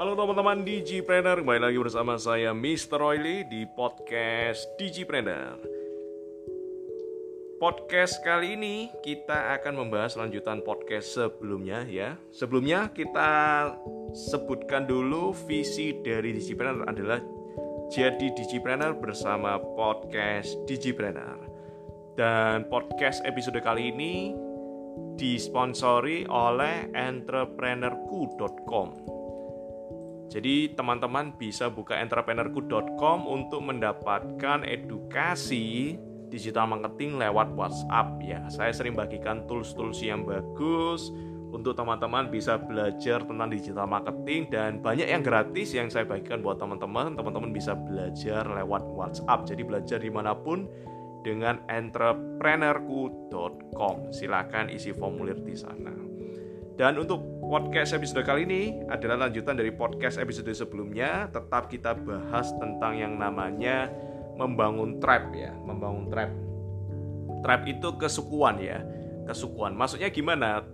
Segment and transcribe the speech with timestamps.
[0.00, 3.04] Halo teman-teman Digipreneur, kembali lagi bersama saya Mr.
[3.04, 5.60] Oily di podcast Digipreneur.
[7.60, 12.16] Podcast kali ini kita akan membahas lanjutan podcast sebelumnya ya.
[12.32, 13.28] Sebelumnya kita
[14.16, 17.20] sebutkan dulu visi dari Digipreneur adalah
[17.92, 21.44] jadi Digipreneur bersama podcast Digipreneur.
[22.16, 24.32] Dan podcast episode kali ini
[25.20, 29.19] disponsori oleh entrepreneurku.com
[30.30, 35.98] jadi teman-teman bisa buka entrepreneurku.com untuk mendapatkan edukasi
[36.30, 38.46] digital marketing lewat WhatsApp ya.
[38.46, 41.10] Saya sering bagikan tools-tools yang bagus
[41.50, 46.62] untuk teman-teman bisa belajar tentang digital marketing dan banyak yang gratis yang saya bagikan buat
[46.62, 47.18] teman-teman.
[47.18, 49.50] Teman-teman bisa belajar lewat WhatsApp.
[49.50, 50.70] Jadi belajar di mana pun
[51.26, 54.14] dengan entrepreneurku.com.
[54.14, 56.09] Silakan isi formulir di sana.
[56.80, 61.28] Dan untuk podcast episode kali ini adalah lanjutan dari podcast episode sebelumnya.
[61.28, 63.92] Tetap kita bahas tentang yang namanya
[64.40, 66.32] membangun trap ya, membangun trap.
[67.44, 68.80] Trap itu kesukuan ya,
[69.28, 69.76] kesukuan.
[69.76, 70.64] Maksudnya gimana?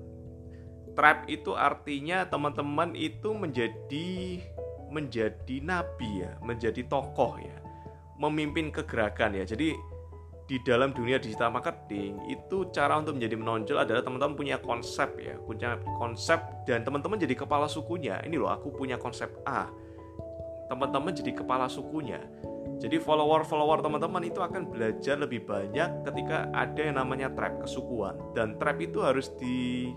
[0.95, 4.39] Trap itu artinya teman-teman itu menjadi
[4.95, 7.59] menjadi nabi ya, menjadi tokoh ya,
[8.15, 9.43] memimpin kegerakan ya.
[9.43, 9.75] Jadi
[10.47, 15.35] di dalam dunia digital marketing itu cara untuk menjadi menonjol adalah teman-teman punya konsep ya
[15.43, 18.23] punya konsep dan teman-teman jadi kepala sukunya.
[18.23, 19.67] Ini loh aku punya konsep A.
[20.71, 22.23] Teman-teman jadi kepala sukunya.
[22.79, 28.15] Jadi follower-follower teman-teman itu akan belajar lebih banyak ketika ada yang namanya trap kesukuan.
[28.35, 29.91] Dan trap itu harus di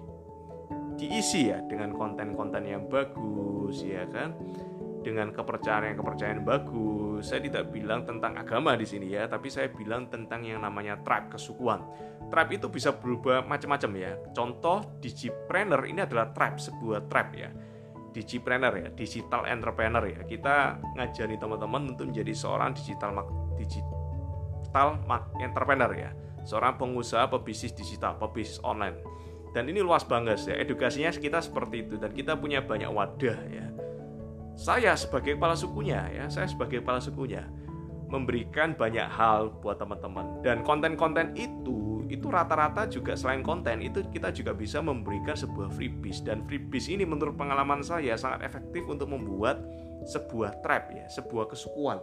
[0.99, 4.35] diisi ya dengan konten-konten yang bagus ya kan
[4.99, 7.31] dengan kepercayaan-kepercayaan bagus.
[7.31, 11.35] Saya tidak bilang tentang agama di sini ya, tapi saya bilang tentang yang namanya tribe,
[11.35, 11.83] kesukuan.
[12.29, 14.11] Tribe itu bisa berubah macam-macam ya.
[14.35, 17.49] Contoh digipreneur ini adalah tribe, sebuah tribe ya.
[18.09, 20.21] Digipreneur ya, digital entrepreneur ya.
[20.27, 23.23] Kita ngajari teman-teman untuk menjadi seorang digital
[23.55, 24.99] digital
[25.39, 26.11] entrepreneur ya.
[26.43, 28.97] Seorang pengusaha pebisnis digital, pebisnis online.
[29.49, 30.55] Dan ini luas banget ya.
[30.61, 33.69] Edukasinya kita seperti itu dan kita punya banyak wadah ya
[34.59, 37.47] saya sebagai kepala sukunya ya saya sebagai kepala sukunya
[38.09, 40.41] memberikan banyak hal buat teman-teman.
[40.41, 46.25] Dan konten-konten itu itu rata-rata juga selain konten itu kita juga bisa memberikan sebuah freebies.
[46.25, 49.61] Dan freebies ini menurut pengalaman saya sangat efektif untuk membuat
[50.09, 52.01] sebuah trap ya sebuah kesukuan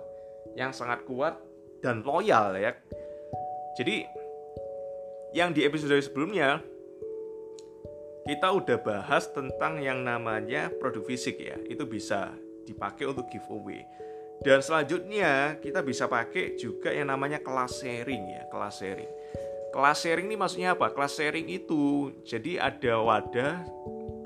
[0.55, 1.37] yang sangat kuat
[1.83, 2.73] dan loyal ya.
[3.77, 4.07] Jadi
[5.35, 6.63] yang di episode sebelumnya
[8.31, 11.59] kita udah bahas tentang yang namanya produk fisik ya.
[11.67, 12.31] Itu bisa
[12.67, 13.87] dipakai untuk giveaway.
[14.43, 19.13] Dan selanjutnya kita bisa pakai juga yang namanya kelas sharing ya, kelas sharing.
[19.73, 20.93] Kelas sharing ini maksudnya apa?
[20.93, 23.55] Kelas sharing itu jadi ada wadah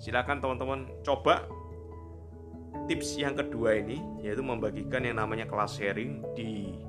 [0.00, 1.46] Silakan teman-teman coba
[2.84, 6.80] tips yang kedua ini yaitu membagikan yang namanya kelas sharing di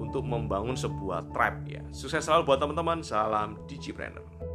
[0.00, 1.82] untuk membangun sebuah tribe ya.
[1.92, 3.04] Sukses selalu buat teman-teman.
[3.04, 4.49] Salam Digipreneur.